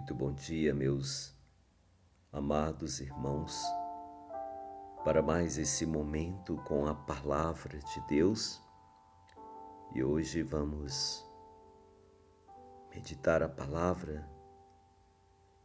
[0.00, 1.36] Muito bom dia, meus
[2.32, 3.62] amados irmãos,
[5.04, 8.62] para mais esse momento com a palavra de Deus.
[9.94, 11.22] E hoje vamos
[12.94, 14.26] meditar a palavra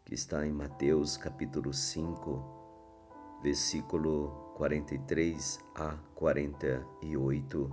[0.04, 7.72] que está em Mateus capítulo 5, versículo 43 a 48.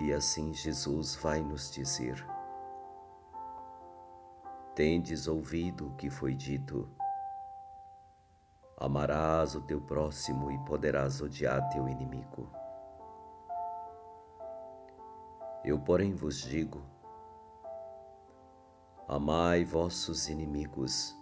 [0.00, 2.26] E assim Jesus vai nos dizer:
[4.78, 6.88] Tendes ouvido o que foi dito:
[8.76, 12.48] Amarás o teu próximo e poderás odiar teu inimigo.
[15.64, 16.80] Eu, porém, vos digo:
[19.08, 21.12] Amai vossos inimigos,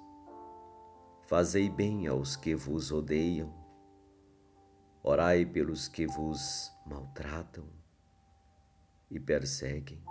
[1.22, 3.50] fazei bem aos que vos odeiam,
[5.02, 7.64] orai pelos que vos maltratam
[9.10, 10.04] e perseguem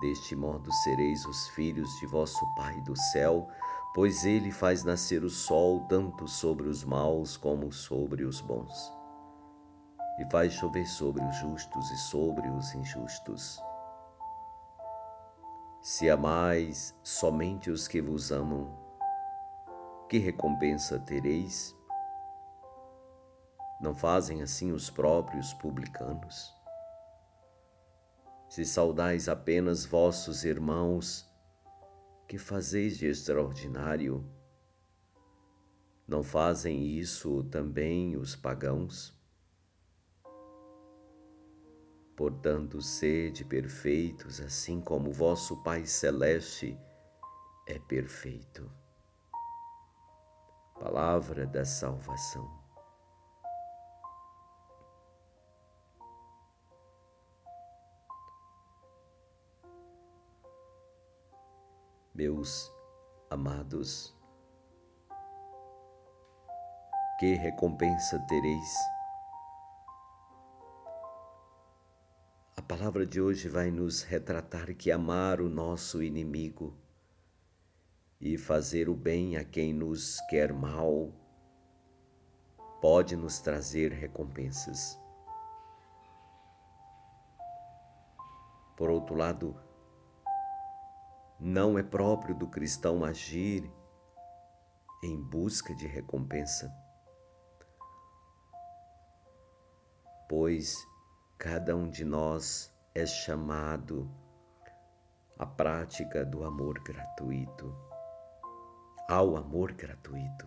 [0.00, 3.46] Deste modo sereis os filhos de vosso Pai do céu,
[3.94, 8.92] pois ele faz nascer o sol tanto sobre os maus como sobre os bons,
[10.18, 13.60] e faz chover sobre os justos e sobre os injustos.
[15.82, 18.70] Se amais somente os que vos amam,
[20.08, 21.76] que recompensa tereis?
[23.80, 26.59] Não fazem assim os próprios publicanos?
[28.50, 31.24] Se saudais apenas vossos irmãos,
[32.26, 34.28] que fazeis de extraordinário?
[36.04, 39.16] Não fazem isso também os pagãos?
[42.16, 46.76] Portanto, sede perfeitos, assim como vosso Pai Celeste
[47.68, 48.68] é perfeito.
[50.74, 52.59] Palavra da salvação.
[62.14, 62.72] Meus
[63.30, 64.14] amados.
[67.18, 68.74] Que recompensa tereis?
[72.56, 76.76] A palavra de hoje vai nos retratar que amar o nosso inimigo
[78.20, 81.12] e fazer o bem a quem nos quer mal
[82.80, 84.98] pode nos trazer recompensas.
[88.76, 89.54] Por outro lado,
[91.40, 93.72] não é próprio do cristão agir
[95.02, 96.70] em busca de recompensa,
[100.28, 100.76] pois
[101.38, 104.10] cada um de nós é chamado
[105.38, 107.74] à prática do amor gratuito,
[109.08, 110.46] ao amor gratuito.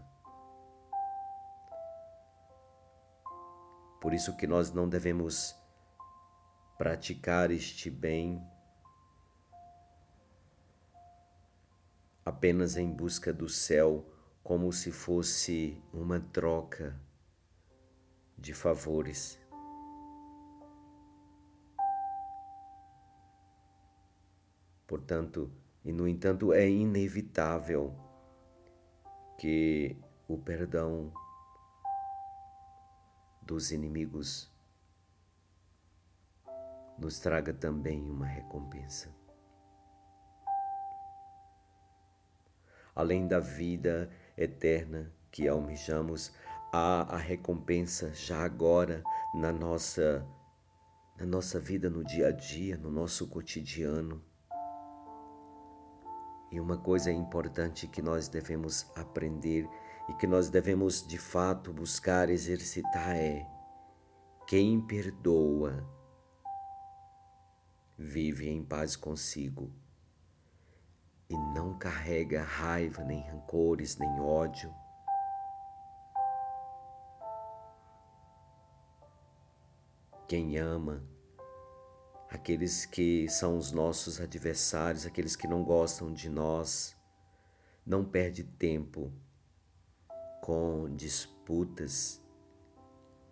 [3.99, 5.55] Por isso que nós não devemos
[6.77, 8.45] praticar este bem
[12.25, 14.05] apenas em busca do céu,
[14.43, 16.99] como se fosse uma troca
[18.37, 19.39] de favores.
[24.87, 25.51] Portanto,
[25.83, 27.93] e no entanto, é inevitável
[29.37, 29.97] que
[30.27, 31.11] o perdão
[33.41, 34.49] dos inimigos
[36.97, 39.22] nos traga também uma recompensa.
[42.95, 46.31] Além da vida eterna que almejamos,
[46.71, 50.25] há a recompensa já agora na nossa
[51.17, 54.21] na nossa vida no dia a dia, no nosso cotidiano.
[56.51, 59.69] E uma coisa importante que nós devemos aprender
[60.09, 63.47] e que nós devemos de fato buscar exercitar é:
[64.47, 65.87] quem perdoa
[67.97, 69.71] vive em paz consigo
[71.33, 74.71] e não carrega raiva, nem rancores, nem ódio.
[80.27, 81.03] Quem ama,
[82.29, 86.95] aqueles que são os nossos adversários, aqueles que não gostam de nós,
[87.83, 89.11] não perde tempo
[90.39, 92.21] com disputas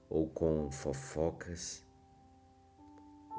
[0.09, 1.85] ou com fofocas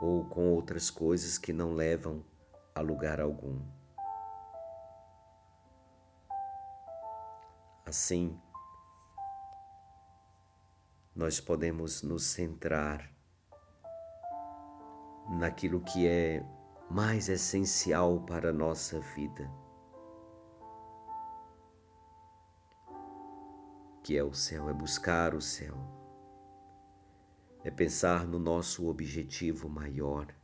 [0.00, 2.24] ou com outras coisas que não levam
[2.72, 3.81] a lugar algum.
[7.92, 8.40] Assim,
[11.14, 13.14] nós podemos nos centrar
[15.38, 16.42] naquilo que é
[16.90, 19.46] mais essencial para a nossa vida,
[24.02, 25.76] que é o céu, é buscar o céu,
[27.62, 30.34] é pensar no nosso objetivo maior,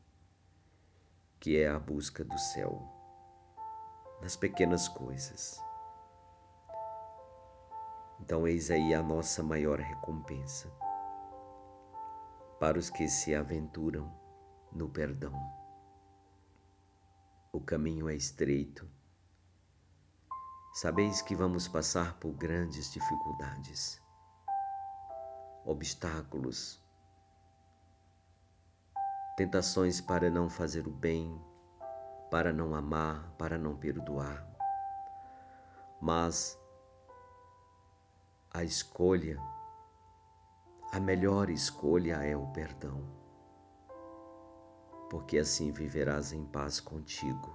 [1.41, 2.87] que é a busca do céu,
[4.21, 5.67] nas pequenas coisas.
[8.21, 10.71] Então, eis aí a nossa maior recompensa
[12.59, 14.13] para os que se aventuram
[14.73, 15.33] no perdão.
[17.53, 18.89] O caminho é estreito.
[20.75, 24.01] Sabeis que vamos passar por grandes dificuldades,
[25.65, 26.83] obstáculos,
[29.37, 31.41] tentações para não fazer o bem,
[32.31, 34.47] para não amar, para não perdoar.
[36.01, 36.59] Mas
[38.59, 39.41] a escolha,
[40.91, 43.01] a melhor escolha é o perdão,
[45.09, 47.55] porque assim viverás em paz contigo.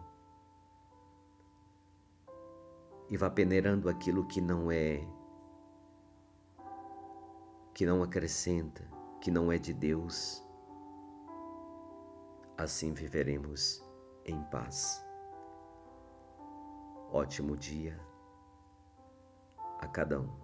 [3.10, 5.06] E vá peneirando aquilo que não é,
[7.74, 8.82] que não acrescenta,
[9.20, 10.42] que não é de Deus.
[12.58, 13.84] Assim viveremos
[14.24, 15.06] em paz.
[17.12, 18.00] Ótimo dia
[19.82, 20.43] a cada um.